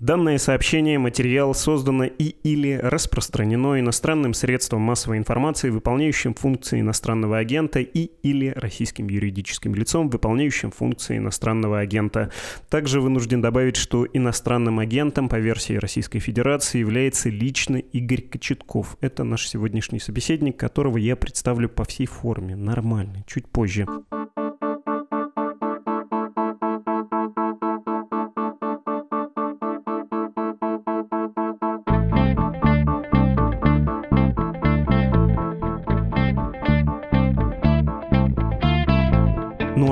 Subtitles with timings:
[0.00, 7.80] Данное сообщение, материал создано и или распространено иностранным средством массовой информации, выполняющим функции иностранного агента
[7.80, 12.30] и или российским юридическим лицом, выполняющим функции иностранного агента.
[12.68, 18.96] Также вынужден добавить, что иностранным агентом по версии Российской Федерации является лично Игорь Кочетков.
[19.00, 23.84] Это наш сегодняшний собеседник, которого я представлю по всей форме, нормально, чуть позже.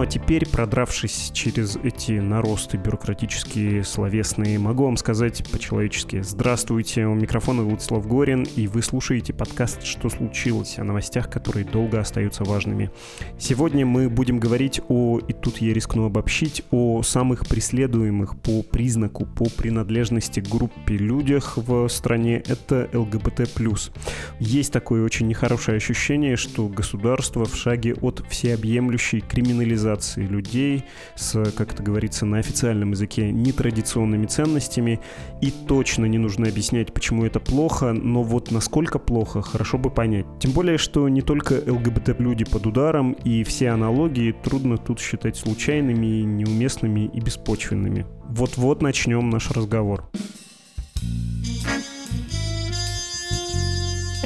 [0.08, 8.06] Теперь, продравшись через эти наросты бюрократические, словесные, могу вам сказать по-человечески «Здравствуйте, у микрофона Владислав
[8.06, 12.90] Горин, и вы слушаете подкаст «Что случилось?» о новостях, которые долго остаются важными.
[13.38, 19.26] Сегодня мы будем говорить о, и тут я рискну обобщить, о самых преследуемых по признаку,
[19.26, 22.42] по принадлежности к группе людях в стране.
[22.46, 23.48] Это ЛГБТ+.
[24.38, 31.50] Есть такое очень нехорошее ощущение, что государство в шаге от всеобъемлющей криминализации социализации людей с,
[31.52, 35.00] как это говорится на официальном языке, нетрадиционными ценностями.
[35.40, 40.26] И точно не нужно объяснять, почему это плохо, но вот насколько плохо, хорошо бы понять.
[40.40, 46.22] Тем более, что не только ЛГБТ-люди под ударом, и все аналогии трудно тут считать случайными,
[46.22, 48.06] неуместными и беспочвенными.
[48.28, 50.04] Вот-вот начнем наш разговор.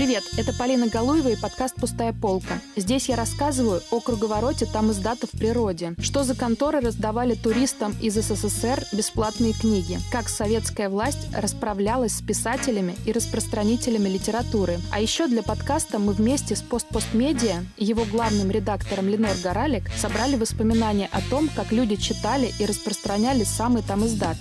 [0.01, 2.59] Привет, это Полина Галуева и подкаст «Пустая полка».
[2.75, 8.15] Здесь я рассказываю о круговороте там издата в природе, что за конторы раздавали туристам из
[8.15, 14.79] СССР бесплатные книги, как советская власть расправлялась с писателями и распространителями литературы.
[14.91, 20.37] А еще для подкаста мы вместе с «Постпостмедиа» и его главным редактором Ленор Горалик собрали
[20.37, 24.39] воспоминания о том, как люди читали и распространяли самый там издат.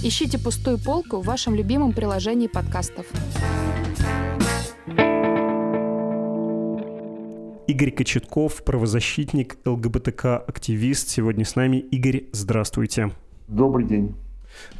[0.00, 3.06] Ищите пустую полку в вашем любимом приложении подкастов.
[7.68, 11.10] Игорь Кочетков, правозащитник, ЛГБТК-активист.
[11.10, 11.76] Сегодня с нами.
[11.76, 13.12] Игорь, здравствуйте.
[13.46, 14.14] Добрый день.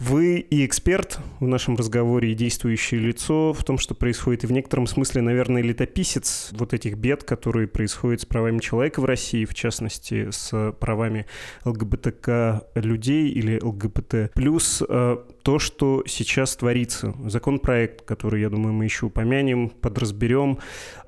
[0.00, 4.52] Вы и эксперт в нашем разговоре, и действующее лицо в том, что происходит, и в
[4.52, 9.54] некотором смысле, наверное, летописец вот этих бед, которые происходят с правами человека в России, в
[9.54, 11.26] частности, с правами
[11.64, 14.32] ЛГБТК людей или ЛГБТ.
[14.34, 17.14] Плюс э, то, что сейчас творится.
[17.24, 20.58] Законопроект, который, я думаю, мы еще упомянем, подразберем.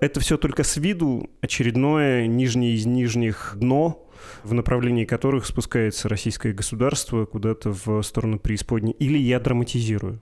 [0.01, 4.07] Это все только с виду очередное нижнее из нижних дно,
[4.45, 8.93] в направлении которых спускается российское государство куда-то в сторону преисподней?
[8.99, 10.21] Или я драматизирую?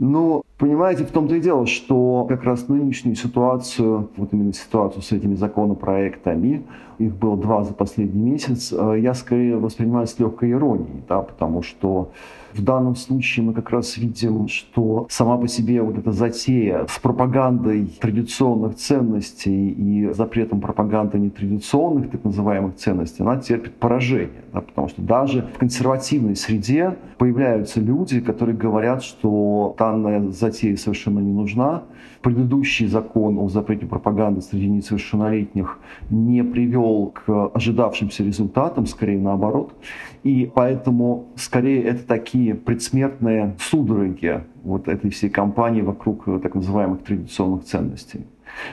[0.00, 5.10] Ну, понимаете, в том-то и дело, что как раз нынешнюю ситуацию, вот именно ситуацию с
[5.10, 6.64] этими законопроектами,
[6.98, 11.62] их было два за последний месяц, э, я скорее воспринимаю с легкой иронией, да, потому
[11.62, 12.10] что
[12.54, 16.98] в данном случае мы как раз видим, что сама по себе вот эта затея с
[16.98, 24.42] пропагандой традиционных ценностей и запретом пропаганды нетрадиционных так называемых ценностей, она терпит поражение.
[24.52, 31.20] Да, потому что даже в консервативной среде появляются люди, которые говорят, что данная затея совершенно
[31.20, 31.82] не нужна,
[32.22, 35.78] предыдущий закон о запрете пропаганды среди несовершеннолетних
[36.10, 39.74] не привел к ожидавшимся результатам, скорее наоборот.
[40.22, 47.64] И поэтому скорее это такие предсмертные судороги вот этой всей кампании вокруг так называемых традиционных
[47.64, 48.26] ценностей.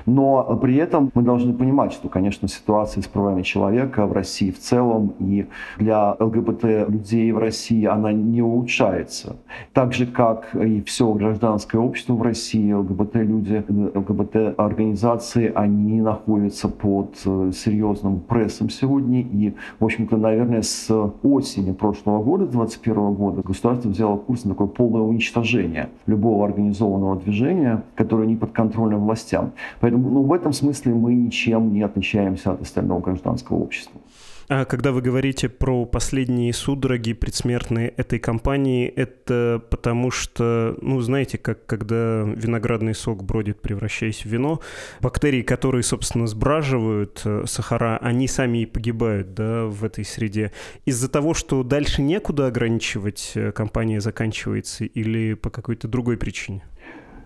[0.05, 4.59] Но при этом мы должны понимать, что, конечно, ситуация с правами человека в России в
[4.59, 5.45] целом и
[5.77, 9.35] для ЛГБТ людей в России она не улучшается.
[9.73, 13.63] Так же, как и все гражданское общество в России, ЛГБТ-люди,
[13.93, 19.21] ЛГБТ-организации, они находятся под э, серьезным прессом сегодня.
[19.21, 20.89] И, в общем-то, наверное, с
[21.23, 27.83] осени прошлого года, 2021 года, государство взяло курс на такое полное уничтожение любого организованного движения,
[27.95, 29.51] которое не подконтрольно властям.
[29.79, 33.99] Поэтому ну, в этом смысле мы ничем не отличаемся от остального гражданского общества.
[34.47, 41.39] А когда вы говорите про последние судороги предсмертные этой компании, это потому что, ну, знаете,
[41.39, 44.59] как когда виноградный сок бродит, превращаясь в вино,
[45.01, 50.51] бактерии, которые, собственно, сбраживают э, сахара, они сами и погибают, да, в этой среде.
[50.85, 56.61] Из-за того, что дальше некуда ограничивать, э, компания заканчивается или по какой-то другой причине?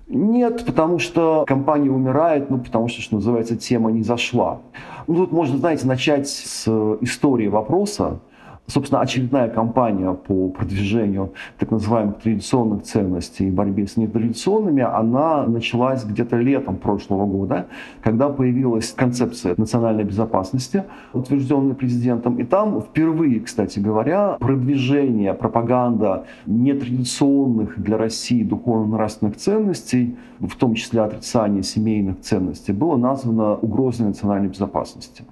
[0.10, 4.60] Нет, потому что компания умирает, ну, потому что, что называется, тема не зашла.
[5.06, 6.68] Ну, тут можно, знаете, начать с
[7.02, 8.20] истории вопроса.
[8.70, 16.06] Собственно, очередная кампания по продвижению так называемых традиционных ценностей и борьбе с нетрадиционными, она началась
[16.06, 17.66] где-то летом прошлого года,
[18.04, 20.84] когда появилась концепция национальной безопасности,
[21.14, 22.38] утвержденная президентом.
[22.38, 31.02] И там впервые, кстати говоря, продвижение, пропаганда нетрадиционных для России духовно-нравственных ценностей, в том числе
[31.02, 35.24] отрицание семейных ценностей, было названо угрозой национальной безопасности.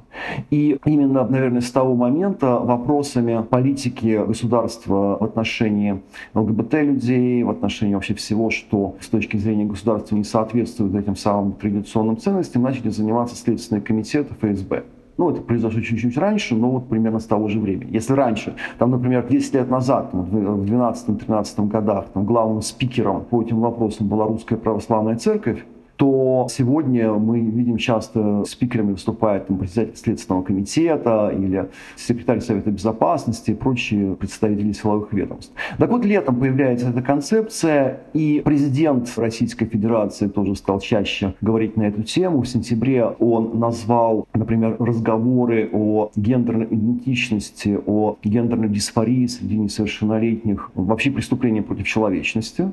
[0.50, 6.02] И именно, наверное, с того момента вопросами политики государства в отношении
[6.34, 12.18] ЛГБТ-людей, в отношении вообще всего, что с точки зрения государства не соответствует этим самым традиционным
[12.18, 14.84] ценностям, начали заниматься Следственные комитеты ФСБ.
[15.18, 17.90] Ну, это произошло чуть-чуть раньше, но вот примерно с того же времени.
[17.92, 23.60] Если раньше, там, например, 10 лет назад, в 12-13 годах, там, главным спикером по этим
[23.60, 25.66] вопросам была Русская Православная Церковь,
[25.98, 33.52] то сегодня мы видим часто спикерами выступает там, председатель Следственного комитета или секретарь Совета Безопасности
[33.52, 35.54] и прочие представители силовых ведомств.
[35.78, 41.84] Так вот, летом появляется эта концепция, и президент Российской Федерации тоже стал чаще говорить на
[41.84, 42.42] эту тему.
[42.42, 51.10] В сентябре он назвал, например, разговоры о гендерной идентичности, о гендерной дисфории среди несовершеннолетних, вообще
[51.10, 52.72] преступления против человечности.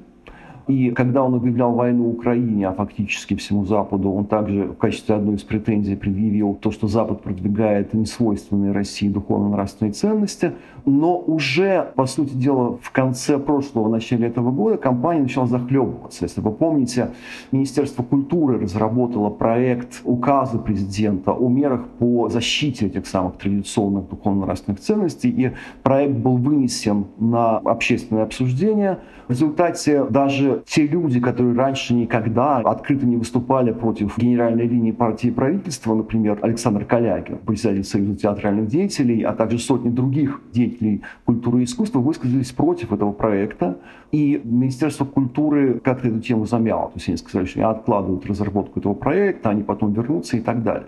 [0.66, 5.36] И когда он объявлял войну Украине, а фактически всему Западу, он также в качестве одной
[5.36, 10.52] из претензий предъявил то, что Запад продвигает несвойственные России духовно-нравственные ценности.
[10.86, 16.24] Но уже, по сути дела, в конце прошлого, начале этого года компания начала захлебываться.
[16.24, 17.10] Если вы помните,
[17.52, 25.28] Министерство культуры разработало проект указа президента о мерах по защите этих самых традиционных духовно-нравственных ценностей.
[25.30, 25.52] И
[25.82, 28.98] проект был вынесен на общественное обсуждение.
[29.26, 35.28] В результате даже те люди, которые раньше никогда открыто не выступали против генеральной линии партии
[35.28, 41.60] и правительства, например, Александр Калягин, председатель Союза театральных деятелей, а также сотни других деятелей культуры
[41.60, 43.78] и искусства, высказались против этого проекта.
[44.14, 46.86] И Министерство культуры как-то эту тему замяло.
[46.86, 50.62] То есть они сказали, что они откладывают разработку этого проекта, они потом вернутся и так
[50.62, 50.86] далее.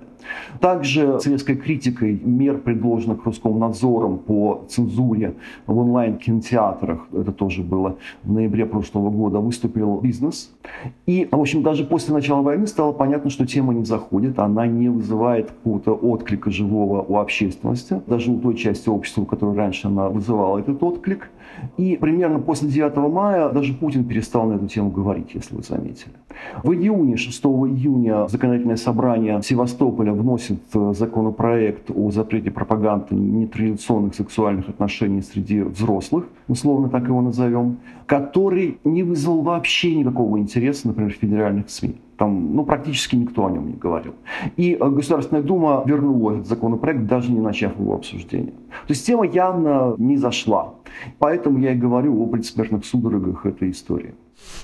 [0.60, 5.34] Также с резкой критикой мер, предложенных Роскомнадзором по цензуре
[5.66, 10.54] в онлайн-кинотеатрах, это тоже было в ноябре прошлого года, выступил бизнес.
[11.06, 14.88] И, в общем, даже после начала войны стало понятно, что тема не заходит, она не
[14.88, 20.08] вызывает какого-то отклика живого у общественности, даже у той части общества, у которой раньше она
[20.10, 21.30] вызывала этот отклик.
[21.76, 26.12] И примерно после 9 мая даже Путин перестал на эту тему говорить, если вы заметили.
[26.62, 34.68] В июне, 6 июня, законодательное собрание Севастополя вносит э, законопроект о запрете пропаганды нетрадиционных сексуальных
[34.68, 41.70] отношений среди взрослых, условно так его назовем, который не вызвал вообще никакого интереса, например, федеральных
[41.70, 41.96] СМИ.
[42.16, 44.14] Там, ну, практически никто о нем не говорил.
[44.56, 48.52] И э, Государственная Дума вернула этот законопроект, даже не начав его обсуждение.
[48.86, 50.74] То есть тема явно не зашла.
[51.18, 54.14] Поэтому я и говорю о предсмертных судорогах этой истории.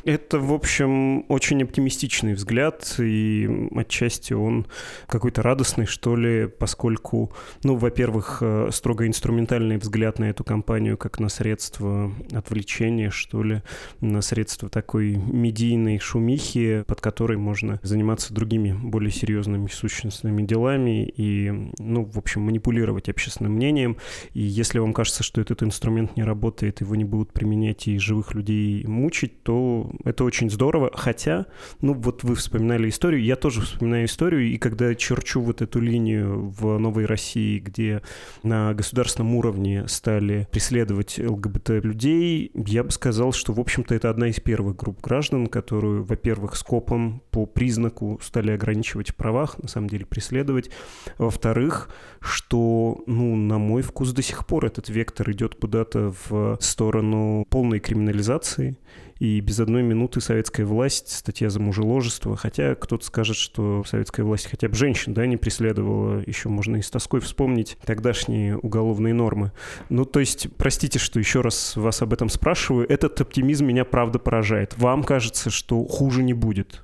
[0.04, 4.66] Это, в общем, очень оптимистичный взгляд, и отчасти он
[5.06, 7.32] какой-то радостный, что ли, поскольку,
[7.62, 13.62] ну, во-первых, э, строго инструментальный взгляд на эту компанию как на средство отвлечения, что ли,
[14.00, 21.50] на средство такой медийной шумихи, под которой можно заниматься другими более серьезными сущностными делами и,
[21.78, 23.96] ну, в общем, манипулировать общественным мнением.
[24.34, 28.34] И если вам кажется, что этот инструмент не работает, его не будут применять и живых
[28.34, 29.61] людей мучить, то
[30.04, 30.90] это очень здорово.
[30.94, 31.46] Хотя,
[31.80, 36.48] ну вот вы вспоминали историю, я тоже вспоминаю историю, и когда черчу вот эту линию
[36.48, 38.02] в Новой России, где
[38.42, 44.40] на государственном уровне стали преследовать ЛГБТ-людей, я бы сказал, что, в общем-то, это одна из
[44.40, 50.06] первых групп граждан, которую, во-первых, скопом по признаку стали ограничивать в правах, на самом деле
[50.06, 50.70] преследовать.
[51.18, 51.90] Во-вторых,
[52.20, 57.80] что, ну, на мой вкус до сих пор этот вектор идет куда-то в сторону полной
[57.80, 58.76] криминализации
[59.22, 64.48] и без одной минуты советская власть, статья за мужеложество, хотя кто-то скажет, что советская власть
[64.50, 69.52] хотя бы женщин, да, не преследовала, еще можно и с тоской вспомнить тогдашние уголовные нормы.
[69.90, 74.18] Ну, то есть, простите, что еще раз вас об этом спрашиваю, этот оптимизм меня правда
[74.18, 74.76] поражает.
[74.76, 76.82] Вам кажется, что хуже не будет?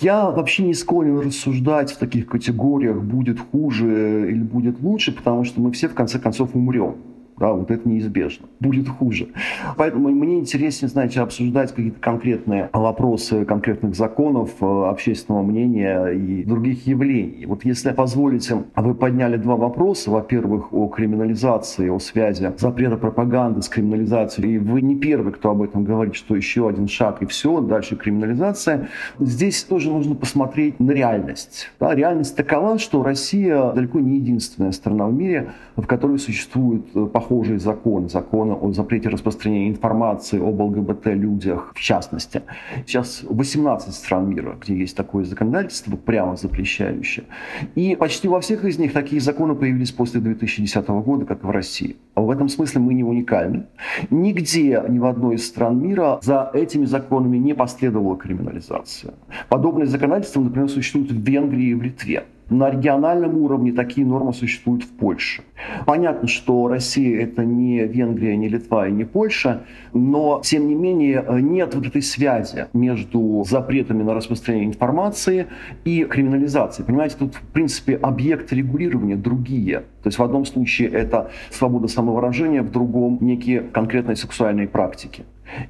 [0.00, 5.60] Я вообще не склонен рассуждать в таких категориях, будет хуже или будет лучше, потому что
[5.60, 6.98] мы все в конце концов умрем.
[7.38, 8.48] Да, вот это неизбежно.
[8.60, 9.28] Будет хуже.
[9.76, 16.86] Поэтому мне интереснее, знаете, обсуждать какие-то конкретные вопросы конкретных законов, э, общественного мнения и других
[16.86, 17.46] явлений.
[17.46, 20.10] Вот если позволите, вы подняли два вопроса.
[20.10, 24.56] Во-первых, о криминализации, о связи запрета пропаганды с криминализацией.
[24.56, 27.96] И вы не первый, кто об этом говорит, что еще один шаг и все, дальше
[27.96, 28.88] криминализация.
[29.20, 31.70] Здесь тоже нужно посмотреть на реальность.
[31.78, 37.27] Да, реальность такова, что Россия далеко не единственная страна в мире, в которой существует похожие
[37.28, 42.42] похожие законы, законы о запрете распространения информации об ЛГБТ-людях в частности.
[42.86, 47.26] Сейчас 18 стран мира, где есть такое законодательство, прямо запрещающее.
[47.74, 51.50] И почти во всех из них такие законы появились после 2010 года, как и в
[51.50, 51.96] России.
[52.14, 53.66] А в этом смысле мы не уникальны.
[54.10, 59.14] Нигде, ни в одной из стран мира за этими законами не последовала криминализация.
[59.50, 62.24] Подобные законодательства, например, существуют в Венгрии и в Литве.
[62.50, 65.42] На региональном уровне такие нормы существуют в Польше.
[65.84, 71.24] Понятно, что Россия это не Венгрия, не Литва и не Польша, но тем не менее
[71.40, 75.46] нет вот этой связи между запретами на распространение информации
[75.84, 76.86] и криминализацией.
[76.86, 79.80] Понимаете, тут в принципе объекты регулирования другие.
[80.02, 85.24] То есть в одном случае это свобода самовыражения, в другом некие конкретные сексуальные практики.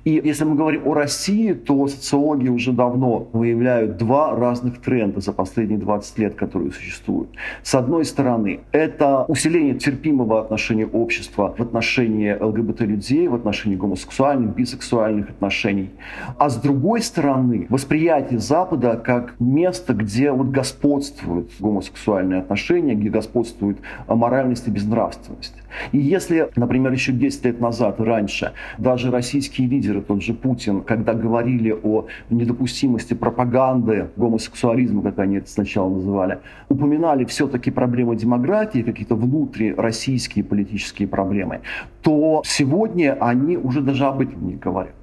[0.04, 5.32] И если мы говорим о России, то социологи уже давно выявляют два разных тренда за
[5.32, 7.30] последние 20 лет, которые существуют.
[7.62, 15.30] С одной стороны, это усиление терпимого отношения общества в отношении ЛГБТ-людей, в отношении гомосексуальных, бисексуальных
[15.30, 15.90] отношений.
[16.38, 23.78] А с другой стороны, восприятие Запада как место, где вот господствуют гомосексуальные отношения, где господствует
[24.06, 25.54] моральность и безнравственность.
[25.92, 31.14] И если, например, еще 10 лет назад, раньше, даже российские лидеры, тот же Путин, когда
[31.14, 39.14] говорили о недопустимости пропаганды гомосексуализма, как они это сначала называли, упоминали все-таки проблемы демократии, какие-то
[39.14, 41.60] внутрироссийские политические проблемы,
[42.02, 44.94] то сегодня они уже даже об этом не говорят.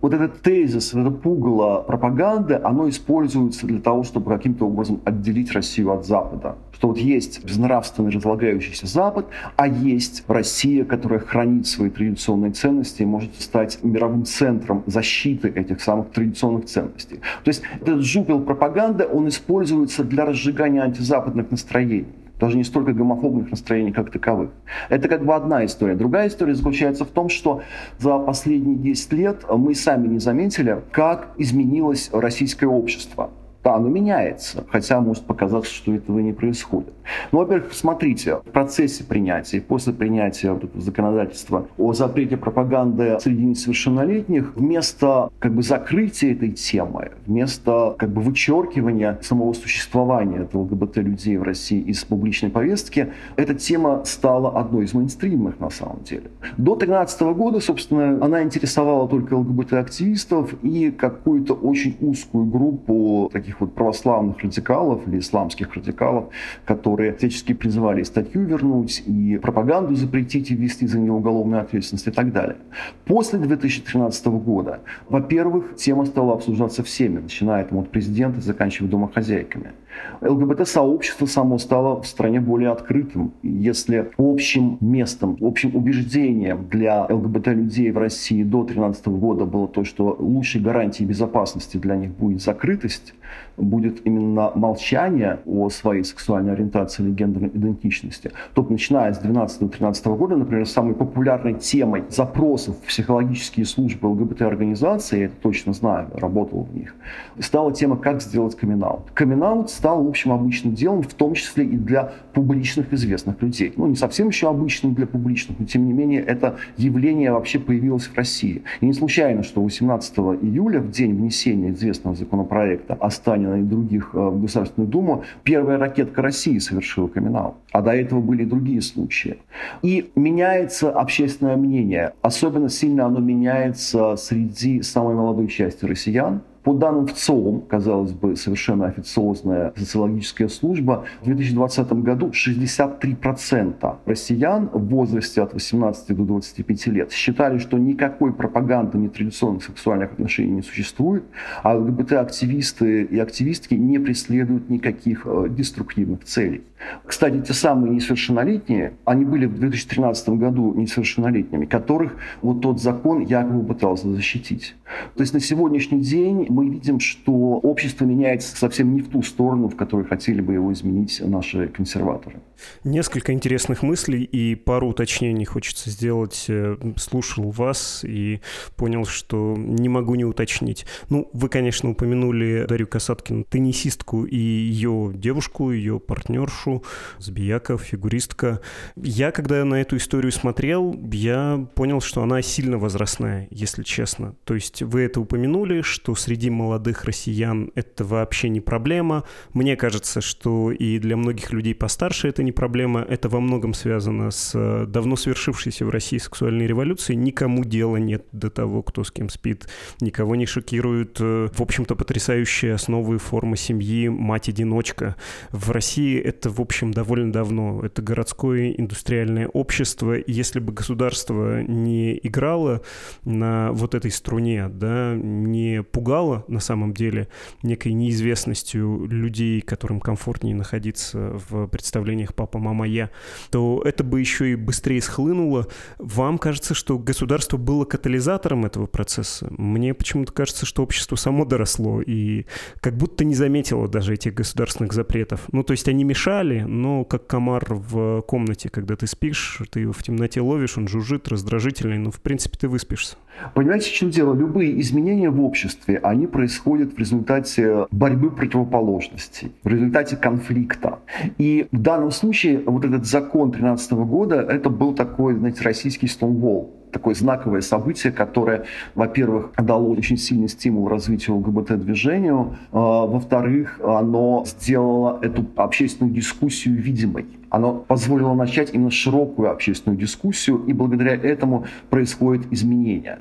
[0.00, 5.92] Вот этот тезис, это пугало пропаганды, оно используется для того, чтобы каким-то образом отделить Россию
[5.92, 6.56] от Запада.
[6.72, 9.26] Что вот есть безнравственный разлагающийся Запад,
[9.56, 15.80] а есть Россия, которая хранит свои традиционные ценности и может стать мировым центром защиты этих
[15.80, 17.20] самых традиционных ценностей.
[17.44, 22.06] То есть этот жупел пропаганды, он используется для разжигания антизападных настроений
[22.42, 24.50] даже не столько гомофобных настроений как таковых.
[24.88, 25.94] Это как бы одна история.
[25.94, 27.62] Другая история заключается в том, что
[28.00, 33.30] за последние 10 лет мы сами не заметили, как изменилось российское общество.
[33.64, 36.92] Да, оно меняется, хотя может показаться, что этого не происходит.
[37.30, 43.44] Ну, во-первых, смотрите, в процессе принятия, после принятия вот этого законодательства о запрете пропаганды среди
[43.44, 51.36] несовершеннолетних, вместо как бы закрытия этой темы, вместо как бы вычеркивания самого существования этого ЛГБТ-людей
[51.36, 56.30] в России из публичной повестки, эта тема стала одной из мейнстримных на самом деле.
[56.56, 63.60] До 2013 года, собственно, она интересовала только ЛГБТ-активистов и какую-то очень узкую группу таких таких
[63.60, 66.24] вот православных радикалов или исламских радикалов,
[66.64, 72.10] которые всячески призывали статью вернуть, и пропаганду запретить и ввести за нее уголовную ответственность и
[72.10, 72.56] так далее.
[73.04, 79.72] После 2013 года, во-первых, тема стала обсуждаться всеми, начиная там, от президента, заканчивая домохозяйками.
[80.20, 83.32] ЛГБТ-сообщество само стало в стране более открытым.
[83.42, 90.16] Если общим местом, общим убеждением для ЛГБТ-людей в России до 2013 года было то, что
[90.18, 93.14] лучшей гарантией безопасности для них будет закрытость,
[93.56, 100.36] будет именно молчание о своей сексуальной ориентации или гендерной идентичности, то начиная с 2012-2013 года,
[100.36, 106.74] например, самой популярной темой запросов в психологические службы ЛГБТ-организации, я это точно знаю, работал в
[106.74, 106.94] них,
[107.38, 109.10] стала тема «Как сделать камин-аут».
[109.12, 113.72] камин стал общем обычным делом, в том числе и для публичных известных людей.
[113.76, 118.06] Ну, не совсем еще обычным для публичных, но тем не менее это явление вообще появилось
[118.06, 118.62] в России.
[118.80, 123.10] И не случайно, что 18 июля, в день внесения известного законопроекта о
[123.42, 127.36] Станина и других э, в Государственную Думу, первая ракетка России совершила камин
[127.72, 129.38] А до этого были и другие случаи.
[129.82, 132.12] И меняется общественное мнение.
[132.22, 138.86] Особенно сильно оно меняется среди самой молодой части россиян, по данным ВЦИОМ, казалось бы, совершенно
[138.86, 147.12] официозная социологическая служба, в 2020 году 63% россиян в возрасте от 18 до 25 лет
[147.12, 151.24] считали, что никакой пропаганды нетрадиционных сексуальных отношений не существует,
[151.62, 156.62] а ЛГБТ-активисты и активистки не преследуют никаких э, деструктивных целей.
[157.04, 163.64] Кстати, те самые несовершеннолетние, они были в 2013 году несовершеннолетними, которых вот тот закон якобы
[163.64, 164.74] пытался защитить.
[165.14, 169.68] То есть на сегодняшний день мы видим, что общество меняется совсем не в ту сторону,
[169.68, 172.40] в которой хотели бы его изменить наши консерваторы.
[172.84, 176.46] Несколько интересных мыслей и пару уточнений хочется сделать.
[176.48, 178.40] Э, слушал вас и
[178.76, 180.86] понял, что не могу не уточнить.
[181.08, 186.82] Ну, вы, конечно, упомянули Дарью Касаткину, теннисистку и ее девушку, ее партнершу,
[187.18, 188.60] Збияка, фигуристка.
[188.96, 194.34] Я, когда на эту историю смотрел, я понял, что она сильно возрастная, если честно.
[194.44, 199.24] То есть вы это упомянули, что среди молодых россиян это вообще не проблема.
[199.52, 203.00] Мне кажется, что и для многих людей постарше это не проблема.
[203.00, 207.16] Это во многом связано с э, давно свершившейся в России сексуальной революцией.
[207.16, 209.68] Никому дела нет до того, кто с кем спит.
[210.00, 215.16] Никого не шокируют, э, в общем-то, потрясающие основы формы семьи мать-одиночка.
[215.50, 217.84] В России это, в общем, довольно давно.
[217.84, 220.16] Это городское индустриальное общество.
[220.16, 222.82] И если бы государство не играло
[223.24, 227.28] на вот этой струне, да, не пугало на самом деле
[227.62, 233.10] некой неизвестностью людей, которым комфортнее находиться в представлениях «папа, мама, я»,
[233.50, 235.68] то это бы еще и быстрее схлынуло.
[235.98, 239.46] Вам кажется, что государство было катализатором этого процесса?
[239.50, 242.46] Мне почему-то кажется, что общество само доросло и
[242.80, 245.42] как будто не заметило даже этих государственных запретов.
[245.52, 249.92] Ну, то есть они мешали, но как комар в комнате, когда ты спишь, ты его
[249.92, 253.16] в темноте ловишь, он жужжит, раздражительный, но в принципе ты выспишься.
[253.54, 254.34] Понимаете, в чем дело?
[254.34, 260.98] Любые изменения в обществе, они происходят в результате борьбы противоположностей, в результате конфликта.
[261.38, 262.31] И в данном случае
[262.66, 268.64] вот этот закон 2013 года, это был такой, знаете, российский Stonewall такое знаковое событие, которое,
[268.94, 277.26] во-первых, дало очень сильный стимул развитию ЛГБТ-движению, а, во-вторых, оно сделало эту общественную дискуссию видимой.
[277.48, 283.20] Оно позволило начать именно широкую общественную дискуссию, и благодаря этому происходят изменения.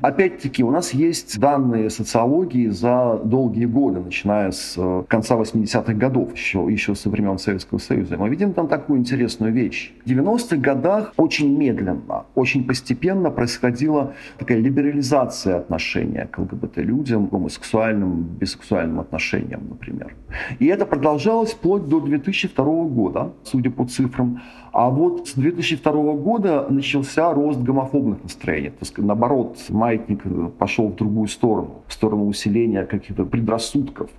[0.00, 6.34] Опять-таки, у нас есть данные социологии за долгие годы, начиная с э, конца 80-х годов,
[6.34, 8.16] еще, еще со времен Советского Союза.
[8.16, 9.92] Мы видим там такую интересную вещь.
[10.04, 19.00] В 90-х годах очень медленно, очень постепенно происходила такая либерализация отношения к ЛГБТ-людям, гомосексуальным, бисексуальным
[19.00, 20.14] отношениям, например.
[20.58, 24.40] И это продолжалось вплоть до 2002 года, судя по цифрам.
[24.72, 28.70] А вот с 2002 года начался рост гомофобных настроений.
[28.70, 30.22] То есть, наоборот, маятник
[30.58, 34.10] пошел в другую сторону, в сторону усиления каких-то предрассудков.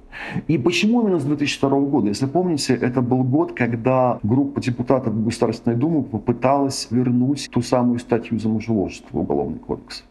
[0.47, 2.07] И почему именно с 2002 года?
[2.07, 8.39] Если помните, это был год, когда группа депутатов Государственной Думы попыталась вернуть ту самую статью
[8.39, 10.03] за мужеложество в Уголовный кодекс.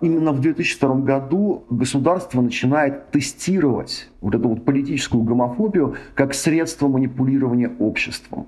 [0.00, 7.70] Именно в 2002 году государство начинает тестировать вот эту вот политическую гомофобию как средство манипулирования
[7.78, 8.46] обществом.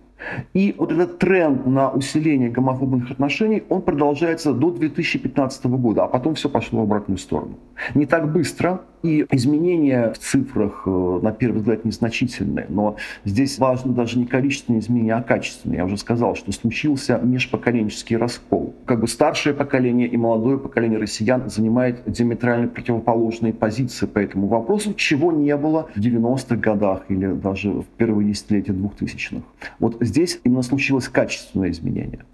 [0.54, 6.34] И вот этот тренд на усиление гомофобных отношений, он продолжается до 2015 года, а потом
[6.34, 7.58] все пошло в обратную сторону.
[7.94, 13.92] Не так быстро, и изменения в цифрах, э, на первый взгляд, незначительные, но здесь важно
[13.92, 15.78] даже не количественные изменения, а качественные.
[15.78, 18.74] Я уже сказал, что случился межпоколенческий раскол.
[18.84, 24.94] Как бы старшее поколение и молодое поколение россиян занимает диаметрально противоположные позиции по этому вопросу,
[24.94, 29.42] чего не было в 90-х годах или даже в первые десятилетия 2000-х.
[29.78, 32.24] Вот здесь именно случилось качественное изменение.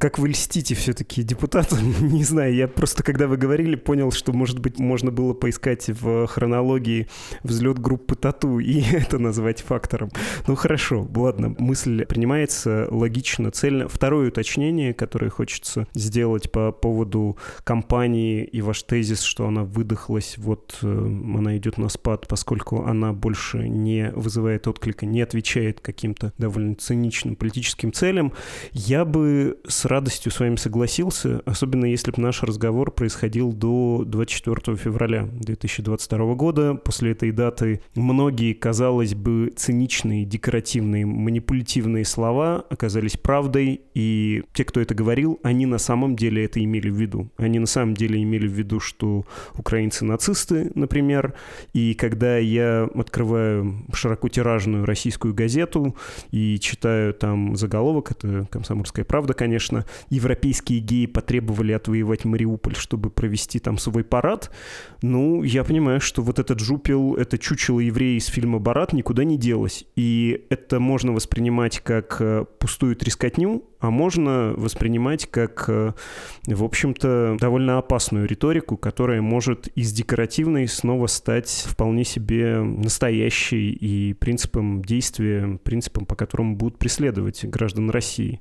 [0.00, 4.58] Как вы льстите все-таки депутатам, не знаю, я просто, когда вы говорили, понял, что, может
[4.58, 7.06] быть, можно было поискать в хронологии
[7.44, 10.10] взлет группы Тату и это назвать фактором.
[10.48, 13.88] Ну хорошо, ладно, мысль принимается логично, цельно.
[13.88, 20.78] Второе уточнение, которое хочется сделать по поводу компании и ваш тезис, что она выдохлась, вот
[20.82, 26.74] э, она идет на спад, поскольку она больше не вызывает отклика, не отвечает каким-то довольно
[26.74, 28.32] циничным политическим целям,
[28.72, 34.76] я бы с радостью с вами согласился, особенно если бы наш разговор происходил до 24
[34.76, 36.74] февраля 2022 года.
[36.74, 44.80] После этой даты многие, казалось бы, циничные, декоративные, манипулятивные слова оказались правдой, и те, кто
[44.80, 47.30] это говорил, они на самом деле это имели в виду.
[47.36, 51.34] Они на самом деле имели в виду, что украинцы нацисты, например,
[51.74, 55.94] и когда я открываю широкотиражную российскую газету
[56.30, 63.10] и читаю там заголовок, это «Комсомольская правда», конечно, конечно, европейские геи потребовали отвоевать Мариуполь, чтобы
[63.10, 64.50] провести там свой парад,
[65.02, 69.38] ну, я понимаю, что вот этот жупел, это чучело еврея из фильма «Барат» никуда не
[69.38, 69.84] делось.
[69.96, 75.92] И это можно воспринимать как э, пустую трескотню, а можно воспринимать как, э,
[76.46, 84.14] в общем-то, довольно опасную риторику, которая может из декоративной снова стать вполне себе настоящей и
[84.14, 88.40] принципом действия, принципом, по которому будут преследовать граждан России.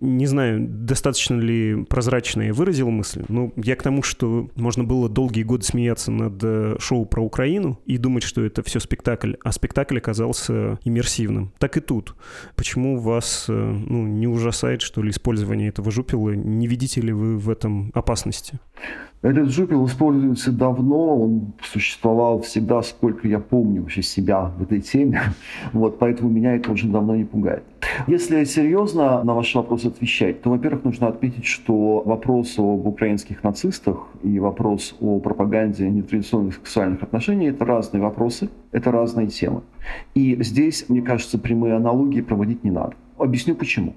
[0.00, 5.08] Не знаю, достаточно ли прозрачно я выразил мысль, но я к тому, что можно было
[5.08, 9.52] долгие годы смеяться над э, шоу про Украину и думать, что это все спектакль, а
[9.52, 11.52] спектакль оказался иммерсивным.
[11.58, 12.14] Так и тут.
[12.56, 16.30] Почему вас э, ну, не ужасает угрожает, что ли, использование этого жупила?
[16.30, 18.58] Не видите ли вы в этом опасности?
[19.22, 25.20] Этот жупел используется давно, он существовал всегда, сколько я помню вообще себя в этой теме,
[25.72, 27.62] вот, поэтому меня это уже давно не пугает.
[28.06, 33.96] Если серьезно на ваш вопрос отвечать, то, во-первых, нужно отметить, что вопрос об украинских нацистах
[34.24, 39.62] и вопрос о пропаганде нетрадиционных сексуальных отношений– это разные вопросы, это разные темы.
[40.14, 42.94] И здесь, мне кажется, прямые аналогии проводить не надо.
[43.16, 43.94] Объясню почему.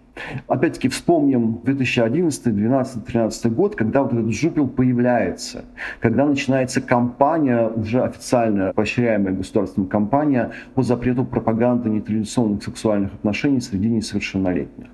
[0.48, 5.66] Опять-таки вспомним 2011, 2012, 2013 год, когда вот этот жупел появляется,
[6.00, 13.90] когда начинается кампания, уже официальная, поощряемая государственная кампания по запрету пропаганды нетрадиционных сексуальных отношений среди
[13.90, 14.88] несовершеннолетних.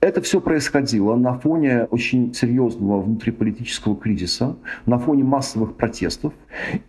[0.00, 6.32] Это все происходило на фоне очень серьезного внутриполитического кризиса, на фоне массовых протестов.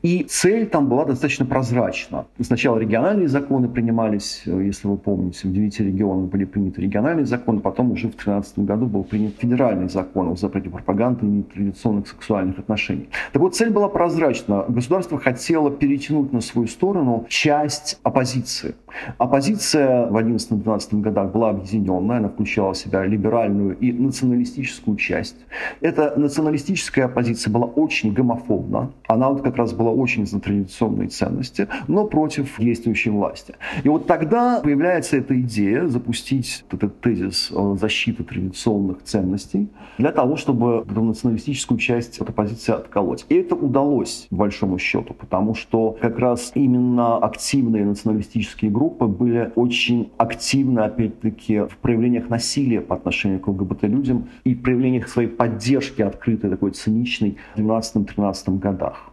[0.01, 2.25] И цель там была достаточно прозрачна.
[2.39, 7.91] Сначала региональные законы принимались, если вы помните, в девяти регионах были приняты региональные законы, потом
[7.91, 13.09] уже в 2013 году был принят федеральный закон о запрете пропаганды и нетрадиционных сексуальных отношений.
[13.31, 14.65] Так вот, цель была прозрачна.
[14.67, 18.75] Государство хотело перетянуть на свою сторону часть оппозиции.
[19.17, 25.37] Оппозиция в 11-12 годах была объединенная, она включала в себя либеральную и националистическую часть.
[25.81, 31.67] Эта националистическая оппозиция была очень гомофобна, она вот как раз была очень за традиционные ценности,
[31.87, 33.55] но против действующей власти.
[33.83, 40.85] И вот тогда появляется эта идея запустить этот тезис защиты традиционных ценностей для того, чтобы
[40.89, 43.25] эту националистическую часть от оппозиции отколоть.
[43.29, 49.51] И это удалось, по большому счету, потому что как раз именно активные националистические группы были
[49.55, 52.44] очень активны, опять-таки, в проявлениях насилия
[52.81, 59.11] по отношению к ЛГБТ-людям и проявлениях своей поддержки открытой, такой циничной в 12-13 годах.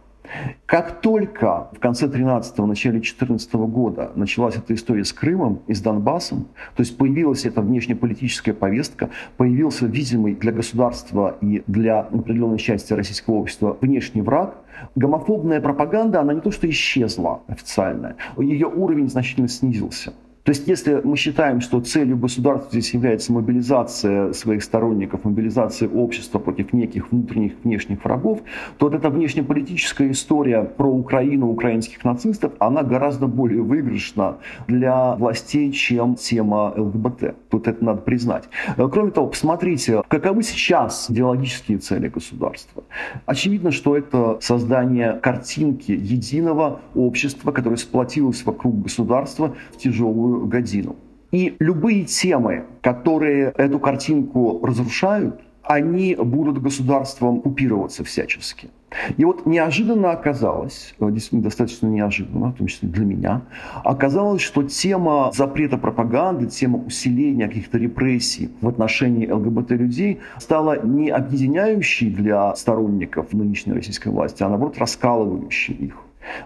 [0.65, 5.81] Как только в конце 13-го, начале 14 года началась эта история с Крымом и с
[5.81, 12.93] Донбассом, то есть появилась эта внешнеполитическая повестка, появился видимый для государства и для определенной части
[12.93, 14.55] российского общества внешний враг,
[14.95, 20.13] гомофобная пропаганда, она не то что исчезла официально, ее уровень значительно снизился.
[20.43, 26.37] То есть если мы считаем, что целью государства здесь является мобилизация своих сторонников, мобилизация общества
[26.37, 28.41] против неких внутренних, внешних врагов,
[28.77, 35.71] то вот эта внешнеполитическая история про Украину, украинских нацистов, она гораздо более выигрышна для властей,
[35.71, 37.35] чем тема ЛГБТ.
[37.49, 38.43] Тут это надо признать.
[38.75, 42.83] Кроме того, посмотрите, каковы сейчас идеологические цели государства.
[43.25, 50.95] Очевидно, что это создание картинки единого общества, которое сплотилось вокруг государства в тяжелую годину.
[51.31, 58.69] И любые темы, которые эту картинку разрушают, они будут государством купироваться всячески.
[59.17, 63.41] И вот неожиданно оказалось, э, действительно достаточно неожиданно, в том числе для меня,
[63.83, 72.09] оказалось, что тема запрета пропаганды, тема усиления каких-то репрессий в отношении ЛГБТ-людей стала не объединяющей
[72.11, 75.95] для сторонников нынешней российской власти, а наоборот раскалывающей их.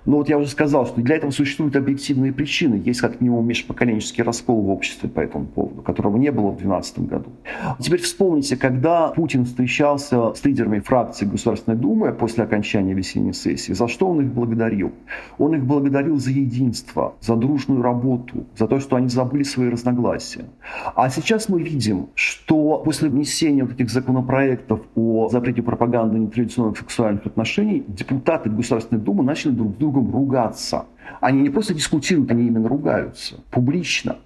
[0.06, 2.82] Но вот я уже сказал, что для этого существуют объективные причины.
[2.84, 7.00] Есть как минимум межпоколенческий раскол в обществе по этому поводу, которого не было в 2012
[7.00, 7.30] году.
[7.80, 13.88] Теперь вспомните, когда Путин встречался с лидерами фракции Государственной Думы после окончания весенней сессии, за
[13.88, 14.92] что он их благодарил?
[15.38, 20.46] Он их благодарил за единство, за дружную работу, за то, что они забыли свои разногласия.
[20.96, 27.26] А сейчас мы видим, что после внесения вот этих законопроектов о запрете пропаганды нетрадиционных сексуальных
[27.26, 30.86] отношений депутаты Государственной Думы начали друг друг с другом ругаться.
[31.22, 34.18] Они не просто дискутируют, они именно ругаются публично.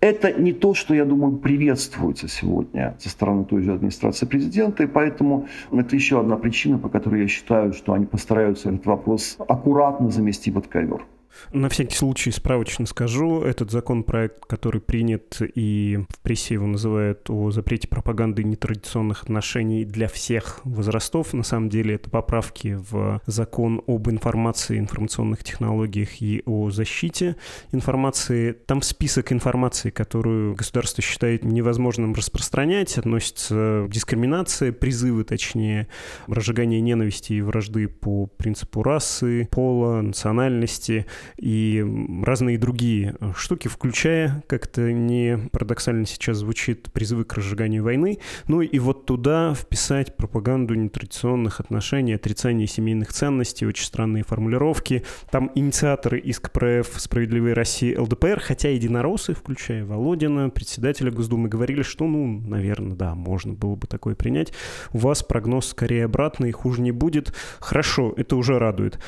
[0.00, 4.86] Это не то, что, я думаю, приветствуется сегодня со стороны той же администрации президента, и
[4.86, 10.10] поэтому это еще одна причина, по которой я считаю, что они постараются этот вопрос аккуратно
[10.10, 11.04] замести под ковер.
[11.52, 17.50] На всякий случай справочно скажу, этот законопроект, который принят и в прессе его называют о
[17.50, 24.08] запрете пропаганды нетрадиционных отношений для всех возрастов, на самом деле это поправки в закон об
[24.08, 27.36] информации, информационных технологиях и о защите
[27.72, 28.52] информации.
[28.52, 35.88] Там список информации, которую государство считает невозможным распространять, относится дискриминация, призывы, точнее,
[36.26, 41.06] разжигание ненависти и вражды по принципу расы, пола, национальности–
[41.36, 41.84] и
[42.24, 48.78] разные другие штуки, включая, как-то не парадоксально сейчас звучит, призывы к разжиганию войны, ну и
[48.78, 55.04] вот туда вписать пропаганду нетрадиционных отношений, отрицание семейных ценностей, очень странные формулировки.
[55.30, 62.06] Там инициаторы иск ПРФ «Справедливой России» ЛДПР, хотя единороссы, включая Володина, председателя Госдумы, говорили, что,
[62.06, 64.52] ну, наверное, да, можно было бы такое принять.
[64.92, 67.34] У вас прогноз скорее обратный, хуже не будет.
[67.58, 68.98] Хорошо, это уже радует.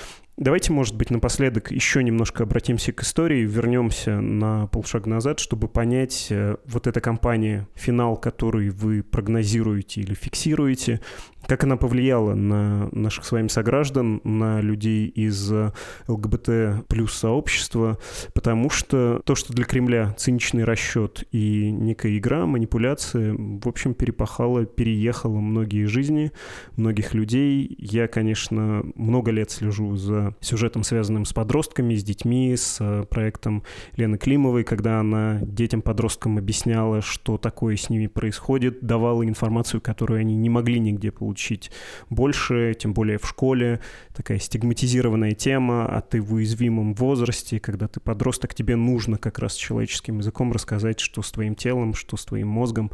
[0.43, 6.27] Давайте, может быть, напоследок еще немножко обратимся к истории, вернемся на полшага назад, чтобы понять
[6.31, 11.01] э, вот эта кампания, финал, который вы прогнозируете или фиксируете,
[11.47, 15.53] как она повлияла на наших с вами сограждан, на людей из
[16.09, 17.99] ЛГБТ плюс сообщества,
[18.33, 24.65] потому что то, что для Кремля циничный расчет и некая игра, манипуляция, в общем, перепахала,
[24.67, 26.33] переехала многие жизни,
[26.77, 27.75] многих людей.
[27.79, 33.63] Я, конечно, много лет слежу за сюжетом, связанным с подростками, с детьми, с э, проектом
[33.97, 40.35] Лены Климовой, когда она детям-подросткам объясняла, что такое с ними происходит, давала информацию, которую они
[40.35, 41.71] не могли нигде получить
[42.11, 43.81] больше, тем более в школе.
[44.15, 49.55] Такая стигматизированная тема, а ты в уязвимом возрасте, когда ты подросток, тебе нужно как раз
[49.55, 52.91] человеческим языком рассказать, что с твоим телом, что с твоим мозгом.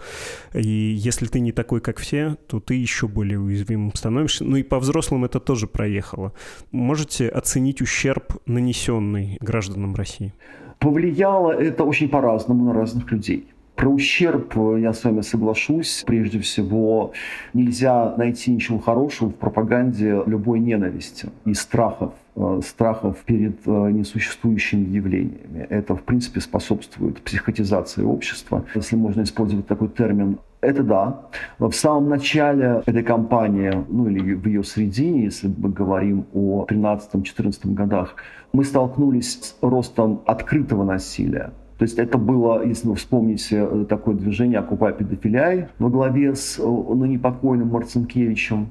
[0.55, 4.44] И если ты не такой, как все, то ты еще более уязвимым становишься.
[4.44, 6.33] Ну и по взрослым это тоже проехало.
[6.70, 10.33] Можете оценить ущерб, нанесенный гражданам России?
[10.78, 13.48] Повлияло это очень по-разному на разных людей.
[13.78, 16.02] Про ущерб я с вами соглашусь.
[16.04, 17.12] Прежде всего,
[17.54, 22.27] нельзя найти ничего хорошего в пропаганде любой ненависти и страхов э,
[22.62, 25.66] страхов перед э, несуществующими явлениями.
[25.70, 30.38] Это, в принципе, способствует психотизации общества, если можно использовать такой термин.
[30.61, 31.20] Это да.
[31.59, 37.74] В самом начале этой кампании, ну или в ее середине, если мы говорим о 13-14
[37.74, 38.16] годах,
[38.53, 41.53] мы столкнулись с ростом открытого насилия.
[41.79, 46.59] То есть это было, если вы вспомните, э, такое движение «Окупай педофиляй» во главе с
[46.59, 48.68] ныне э, покойным Марцинкевичем,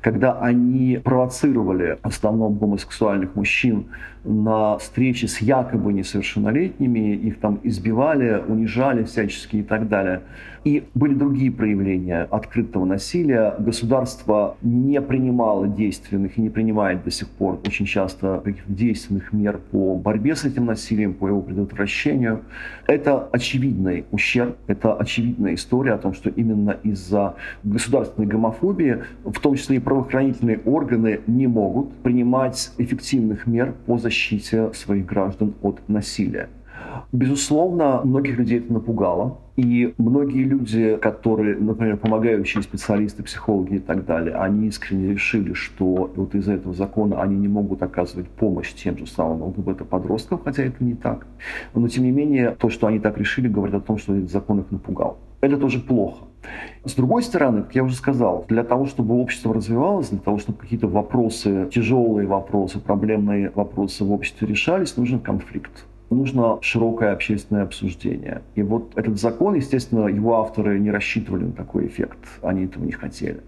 [0.00, 3.86] когда они провоцировали в основном гомосексуальных мужчин
[4.24, 10.22] на встречи с якобы несовершеннолетними, их там избивали, унижали всячески и так далее.
[10.64, 13.54] И были другие проявления открытого насилия.
[13.58, 19.58] Государство не принимало действенных и не принимает до сих пор очень часто каких-то действенных мер
[19.70, 22.42] по борьбе с этим насилием, по его предотвращению.
[22.86, 29.54] Это очевидный ущерб, это очевидная история о том, что именно из-за государственной гомофобии, в том
[29.54, 36.48] числе и правоохранительные органы, не могут принимать эффективных мер по защите своих граждан от насилия.
[37.12, 39.38] Безусловно, многих людей это напугало.
[39.56, 46.12] И многие люди, которые, например, помогающие специалисты, психологи и так далее, они искренне решили, что
[46.14, 50.84] вот из-за этого закона они не могут оказывать помощь тем же самым ЛГБТ-подросткам, хотя это
[50.84, 51.26] не так.
[51.74, 54.60] Но, тем не менее, то, что они так решили, говорит о том, что этот закон
[54.60, 55.18] их напугал.
[55.40, 56.27] Это тоже плохо.
[56.84, 60.58] С другой стороны, как я уже сказал, для того, чтобы общество развивалось, для того, чтобы
[60.58, 68.42] какие-то вопросы, тяжелые вопросы, проблемные вопросы в обществе решались, нужен конфликт нужно широкое общественное обсуждение.
[68.54, 72.92] И вот этот закон, естественно, его авторы не рассчитывали на такой эффект, они этого не
[72.92, 73.40] хотели.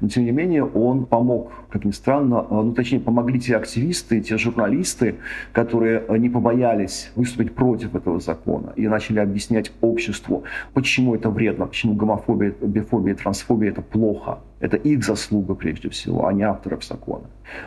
[0.00, 4.38] Но, тем не менее, он помог, как ни странно, ну, точнее, помогли те активисты, те
[4.38, 5.16] журналисты,
[5.52, 11.94] которые не побоялись выступить против этого закона и начали объяснять обществу, почему это вредно, почему
[11.94, 14.38] гомофобия, бифобия, трансфобия– это плохо.
[14.58, 17.24] Это их заслуга прежде всего, а не авторов закона.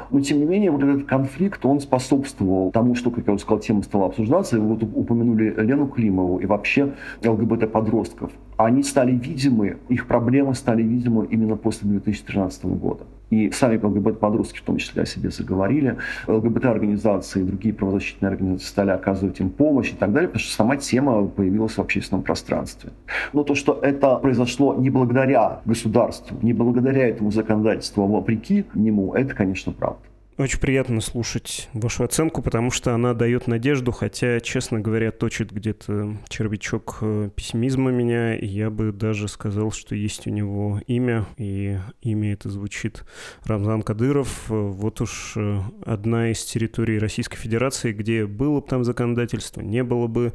[0.10, 3.60] Но, тем не менее, вот этот конфликт, он способствовал тому, что, как я уже сказал,
[3.60, 4.58] тема стала обсуждаться.
[4.58, 11.25] И вот упомянули Лену Климову и вообще ЛГБТ-подростков они стали видимы, их проблемы стали видимы
[11.28, 13.06] именно после 2013 года.
[13.29, 15.97] И сами ЛГБТ-подростки в том числе о себе заговорили.
[16.27, 20.77] ЛГБТ-организации и другие правозащитные организации стали оказывать им помощь и так далее, потому что сама
[20.77, 22.91] тема появилась в общественном пространстве.
[23.33, 29.13] Но то, что это произошло не благодаря государству, не благодаря этому законодательству, а вопреки нему,
[29.13, 30.09] это, конечно, правда.
[30.39, 36.15] Очень приятно слушать вашу оценку, потому что она дает надежду, хотя, честно говоря, точит где-то
[36.30, 41.78] червячок э, пессимизма меня, и я бы даже сказал, что есть у него имя, и
[42.02, 43.04] имя это звучит
[43.43, 44.45] Рамзан Кадыров.
[44.47, 50.08] Вот уж э, одна из территорий Российской Федерации, где было бы там законодательство, не было
[50.08, 50.32] бы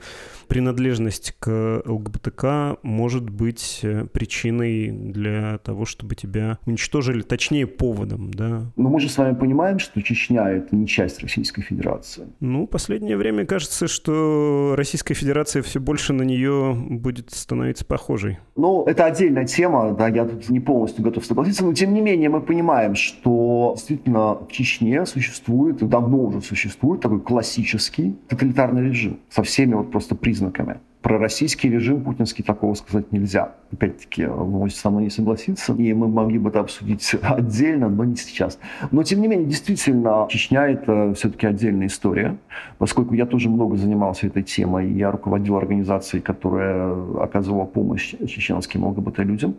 [0.48, 8.70] принадлежность к ЛГБТК, может быть э, причиной для того, чтобы тебя уничтожили, точнее поводом, да?
[8.76, 12.26] Но мы же с вами понимаем, что что Чечня— это не часть Российской Федерации?
[12.40, 18.38] Ну, последнее время кажется, что Российская Федерация все больше на нее будет становиться похожей.
[18.56, 22.28] Ну, это отдельная тема, да, я тут не полностью готов согласиться, но тем не менее
[22.28, 29.44] мы понимаем, что действительно в Чечне существует, давно уже существует такой классический тоталитарный режим со
[29.44, 30.80] всеми вот просто признаками.
[31.04, 33.52] Про российский режим путинский такого сказать нельзя.
[33.70, 38.04] Опять-таки, вы можете со мной не согласиться, и мы могли бы это обсудить отдельно, но
[38.04, 38.58] не сейчас.
[38.90, 42.38] Но, тем не менее, действительно, Чечня– это все-таки отдельная история,
[42.78, 44.90] поскольку я тоже много занимался этой темой.
[44.92, 49.56] Я руководил организацией, которая оказывала помощь чеченским ЛГБТ-людям,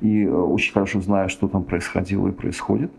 [0.00, 2.90] и э, очень хорошо знаю, что там происходило и происходит.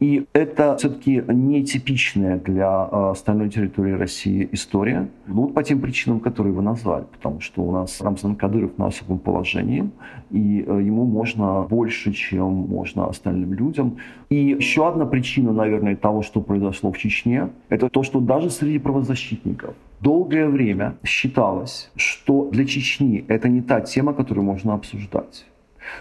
[0.00, 6.18] И это все-таки нетипичная для э, остальной территории России история, ну, вот по тем причинам,
[6.18, 9.90] которые вы назвали, потому что у нас Рамзан Кадыров на особом положении,
[10.30, 13.98] и э, ему можно больше, чем можно остальным людям.
[14.30, 18.78] И еще одна причина, наверное, того, что произошло в Чечне, это то, что даже среди
[18.78, 25.46] правозащитников долгое время считалось, что для Чечни это не та тема, которую можно обсуждать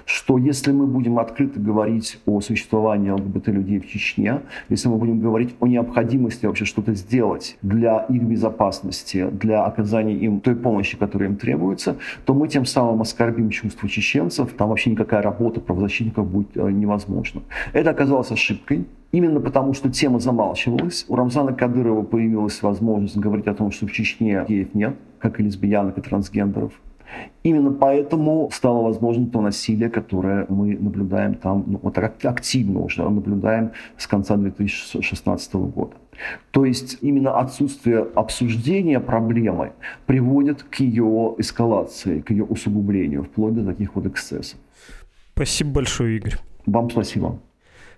[0.06, 5.56] что если мы будем открыто говорить о существовании ЛГБТ-людей в Чечне, если мы будем говорить
[5.60, 11.36] о необходимости вообще что-то сделать для их безопасности, для оказания им той помощи, которая им
[11.36, 16.72] требуется, то мы тем самым оскорбим чувства чеченцев, там вообще никакая работа правозащитников будет э,
[16.72, 17.41] невозможна.
[17.74, 23.54] Это оказалось ошибкой, Именно потому, что тема замалчивалась, у Рамзана Кадырова появилась возможность говорить о
[23.54, 26.74] том, что в Чечне геев нет, как и лесбиянок и трансгендеров.
[27.43, 33.71] Именно поэтому стало возможно то насилие, которое мы наблюдаем там, ну, вот активно уже наблюдаем
[33.97, 35.95] с конца 2016 года.
[36.52, 39.73] То есть именно отсутствие обсуждения проблемы
[40.06, 44.60] приводит к ее эскалации, к ее усугублению, вплоть до таких вот эксцессов.
[45.34, 46.36] Спасибо большое, Игорь.
[46.65, 47.39] Вам спасибо.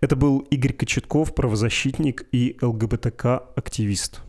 [0.01, 4.21] Это был Игорь Кочетков, правозащитник и ЛГБТК-активист.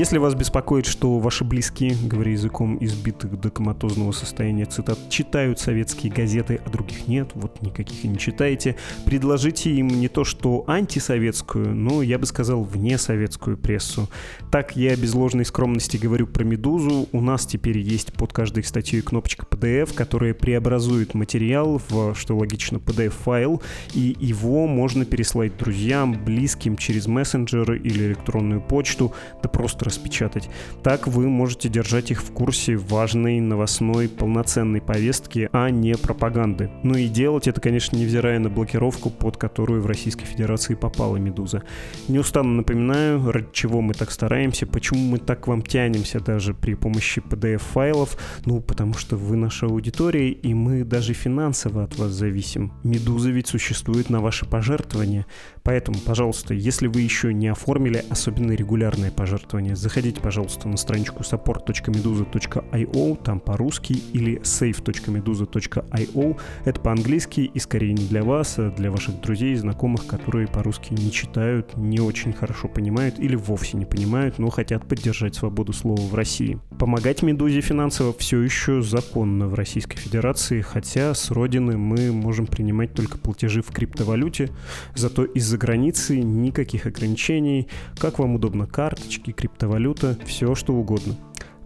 [0.00, 6.10] Если вас беспокоит, что ваши близкие, говоря языком избитых до коматозного состояния цитат, читают советские
[6.10, 11.74] газеты, а других нет, вот никаких и не читаете, предложите им не то что антисоветскую,
[11.74, 14.08] но, я бы сказал, вне советскую прессу.
[14.50, 17.06] Так я без ложной скромности говорю про «Медузу».
[17.12, 22.78] У нас теперь есть под каждой статьей кнопочка PDF, которая преобразует материал в, что логично,
[22.78, 23.60] PDF-файл,
[23.92, 30.48] и его можно переслать друзьям, близким через мессенджеры или электронную почту, да просто распечатать.
[30.82, 36.70] Так вы можете держать их в курсе важной новостной полноценной повестки, а не пропаганды.
[36.82, 41.62] Ну и делать это, конечно, невзирая на блокировку, под которую в Российской Федерации попала «Медуза».
[42.08, 46.54] Не устану напоминаю, ради чего мы так стараемся, почему мы так к вам тянемся даже
[46.54, 48.16] при помощи PDF-файлов.
[48.46, 52.72] Ну, потому что вы наша аудитория, и мы даже финансово от вас зависим.
[52.84, 55.26] «Медуза» ведь существует на ваши пожертвования.
[55.62, 63.22] Поэтому, пожалуйста, если вы еще не оформили особенно регулярное пожертвование, заходите, пожалуйста, на страничку support.meduza.io,
[63.22, 66.40] там по-русски, или save.meduza.io.
[66.64, 70.92] Это по-английски и скорее не для вас, а для ваших друзей и знакомых, которые по-русски
[70.92, 76.00] не читают, не очень хорошо понимают или вовсе не понимают, но хотят поддержать свободу слова
[76.00, 76.58] в России.
[76.78, 82.94] Помогать Медузе финансово все еще законно в Российской Федерации, хотя с родины мы можем принимать
[82.94, 84.50] только платежи в криптовалюте,
[84.94, 89.32] зато из-за границы никаких ограничений, как вам удобно, карточки,
[89.70, 91.14] криптовалюта, все что угодно.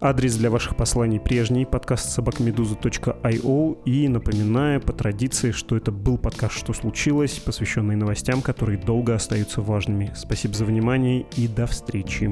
[0.01, 6.53] Адрес для ваших посланий прежний, подкаст собакамедуза.io и напоминаю по традиции, что это был подкаст
[6.53, 10.11] «Что случилось?», посвященный новостям, которые долго остаются важными.
[10.15, 12.29] Спасибо за внимание и до встречи.